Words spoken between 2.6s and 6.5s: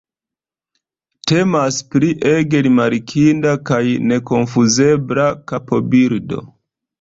rimarkinda kaj nekonfuzebla kapobildo.